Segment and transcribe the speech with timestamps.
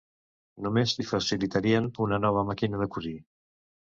[0.67, 3.15] Només li facilitarien una nova màquina de cosir...